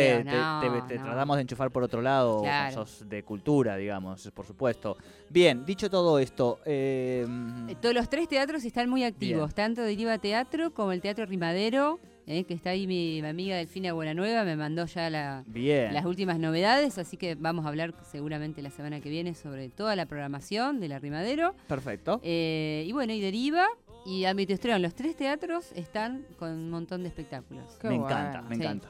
te, 0.89 0.98
tratamos 1.00 1.38
de 1.38 1.41
enchufar 1.44 1.72
por 1.72 1.84
otro 1.84 2.01
lado, 2.01 2.41
Claro. 2.41 2.74
sos 2.86 3.08
de 3.08 3.24
cultura, 3.24 3.77
digamos, 3.77 4.30
por 4.36 4.46
supuesto. 4.46 4.98
Bien, 5.30 5.65
dicho 5.65 5.89
todo 5.89 6.20
esto, 6.20 6.60
eh, 6.65 7.25
Eh, 7.70 7.75
Todos 7.82 7.96
los 7.96 8.10
tres 8.10 8.27
teatros 8.27 8.65
están 8.65 8.89
muy 8.89 9.06
activos, 9.06 9.46
Bien. 9.46 9.56
tanto 9.56 9.84
Deriva 9.84 10.18
Teatro 10.18 10.74
como 10.74 10.91
el 10.91 11.00
Teatro 11.00 11.25
Rimadero, 11.25 11.98
eh, 12.32 12.44
que 12.46 12.54
está 12.54 12.70
ahí 12.72 12.88
mi, 12.88 13.22
mi 13.22 13.28
amiga 13.28 13.58
Delfina 13.58 13.94
Buenanueva, 13.94 14.44
me 14.44 14.56
mandó 14.56 14.86
ya 14.86 15.10
la- 15.10 15.44
bien. 15.48 15.94
las 15.94 16.06
últimas 16.06 16.40
novedades, 16.40 16.98
así 16.98 17.18
que 17.18 17.36
vamos 17.36 17.66
a 17.66 17.70
hablar 17.70 17.94
seguramente 18.10 18.62
la 18.62 18.70
semana 18.72 19.02
que 19.02 19.10
viene 19.10 19.36
sobre 19.36 19.70
toda 19.70 19.96
la 19.96 20.06
programación 20.06 20.80
de 20.80 20.88
la 20.88 21.00
Rimadero. 21.00 21.54
Perfecto. 21.68 22.22
Eh, 22.24 22.86
y 22.88 22.92
bueno, 22.94 23.14
y 23.14 23.20
Deriva 23.22 23.66
y 24.05 24.25
Ámbito 24.25 24.51
Histrión, 24.53 24.81
los 24.81 24.96
tres 24.96 25.15
teatros 25.15 25.72
están 25.75 26.25
con 26.39 26.50
un 26.51 26.70
montón 26.72 27.03
de 27.03 27.10
espectáculos. 27.10 27.77
Qué 27.79 27.88
me 27.88 27.96
encanta, 27.96 28.41
me 28.41 28.55
Sí. 28.55 28.62
encanta. 28.63 28.88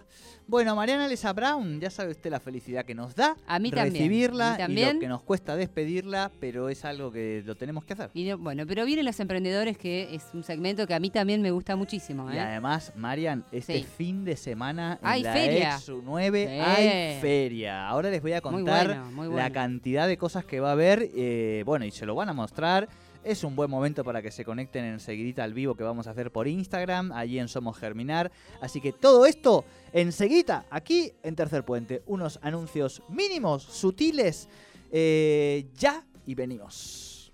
Bueno, 0.47 0.75
Mariana 0.75 1.07
Lesa 1.07 1.31
Brown, 1.33 1.79
ya 1.79 1.89
sabe 1.89 2.11
usted 2.11 2.29
la 2.29 2.39
felicidad 2.39 2.83
que 2.85 2.95
nos 2.95 3.13
da 3.15 3.35
A 3.47 3.59
mí 3.59 3.71
también, 3.71 3.93
recibirla 3.93 4.49
a 4.49 4.51
mí 4.53 4.57
también. 4.57 4.89
y 4.89 4.93
lo 4.95 4.99
que 4.99 5.07
nos 5.07 5.21
cuesta 5.23 5.55
despedirla, 5.55 6.31
pero 6.39 6.67
es 6.69 6.83
algo 6.85 7.11
que 7.11 7.43
lo 7.45 7.55
tenemos 7.55 7.83
que 7.85 7.93
hacer. 7.93 8.09
Y 8.13 8.23
no- 8.25 8.37
bueno, 8.37 8.63
pero 8.67 8.85
vienen 8.85 9.05
los 9.05 9.19
emprendedores, 9.19 9.77
que 9.77 10.13
es 10.15 10.23
un 10.33 10.43
segmento 10.43 10.87
que 10.87 10.93
a 10.93 10.99
mí 10.99 11.09
también 11.09 11.41
me 11.41 11.51
gusta 11.51 11.75
muchísimo. 11.75 12.31
Y 12.31 12.35
¿eh? 12.37 12.39
además, 12.39 12.91
Marian, 12.95 13.45
este 13.51 13.79
Sí. 13.79 13.83
fin 13.83 14.23
de 14.25 14.35
semana 14.37 14.97
en 15.01 15.07
Hay 15.07 15.23
la 15.23 15.33
feria. 15.33 15.75
Exu 15.75 16.01
9 16.03 16.47
Sí. 16.49 16.59
hay 16.59 17.21
feria. 17.21 17.87
Ahora 17.87 18.09
les 18.09 18.21
voy 18.21 18.33
a 18.33 18.41
Muy 18.41 18.51
contar 18.51 18.87
bueno, 18.87 19.11
muy 19.11 19.35
la 19.35 19.49
cantidad 19.51 20.07
de 20.07 20.17
cosas 20.17 20.45
que 20.45 20.59
va 20.59 20.69
a 20.69 20.73
haber. 20.73 21.09
eh, 21.15 21.63
bueno, 21.65 21.85
y 21.85 21.91
se 21.91 22.05
lo 22.05 22.15
van 22.15 22.29
a 22.29 22.33
mostrar. 22.33 22.89
Es 23.23 23.43
un 23.43 23.55
buen 23.55 23.69
momento 23.69 24.03
para 24.03 24.21
que 24.21 24.31
se 24.31 24.43
conecten 24.43 24.83
enseguidita 24.83 25.43
al 25.43 25.53
vivo 25.53 25.75
que 25.75 25.83
vamos 25.83 26.07
a 26.07 26.11
hacer 26.11 26.31
por 26.31 26.47
Instagram, 26.47 27.11
allí 27.11 27.37
en 27.37 27.47
Somos 27.47 27.77
Germinar. 27.77 28.31
Así 28.61 28.81
que 28.81 28.91
todo 28.91 29.27
esto 29.27 29.63
enseguida, 29.93 30.65
aquí 30.71 31.13
en 31.21 31.35
Tercer 31.35 31.63
Puente. 31.63 32.01
Unos 32.07 32.39
anuncios 32.41 33.03
mínimos, 33.09 33.61
sutiles, 33.63 34.49
eh, 34.91 35.69
ya 35.75 36.03
y 36.25 36.33
venimos. 36.33 37.31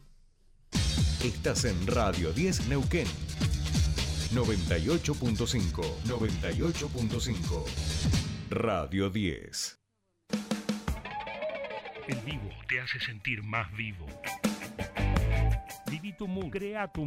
Estás 1.24 1.64
en 1.66 1.88
Radio 1.88 2.34
10 2.34 2.68
Neuquén. 2.68 3.08
98.5. 4.34 5.84
98.5. 6.06 7.66
Radio 8.50 9.10
10. 9.10 9.80
El 12.08 12.20
vivo 12.20 12.50
te 12.68 12.80
hace 12.82 13.00
sentir 13.00 13.42
más 13.44 13.72
vivo. 13.76 14.06
Viví 15.90 16.14
tu 16.14 16.28
mundo, 16.28 16.50
crea 16.50 16.88
tu 16.88 17.06